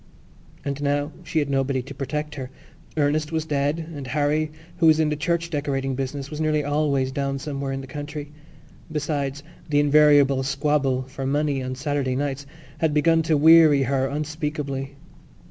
And 0.65 0.81
now 0.81 1.11
she 1.23 1.37
had 1.37 1.47
nobody 1.51 1.83
to 1.83 1.93
protect 1.93 2.33
her. 2.33 2.49
Ernest 2.97 3.31
was 3.31 3.45
dead 3.45 3.85
and 3.95 4.07
Harry, 4.07 4.51
who 4.77 4.87
was 4.87 4.99
in 4.99 5.09
the 5.09 5.15
church 5.15 5.51
decorating 5.51 5.93
business, 5.93 6.31
was 6.31 6.41
nearly 6.41 6.63
always 6.63 7.11
down 7.11 7.37
somewhere 7.37 7.71
in 7.71 7.81
the 7.81 7.85
country. 7.85 8.31
Besides, 8.91 9.43
the 9.69 9.79
invariable 9.79 10.41
squabble 10.41 11.03
for 11.03 11.27
money 11.27 11.61
on 11.61 11.75
Saturday 11.75 12.15
nights 12.15 12.47
had 12.79 12.95
begun 12.95 13.21
to 13.21 13.37
weary 13.37 13.83
her 13.83 14.07
unspeakably. 14.07 14.95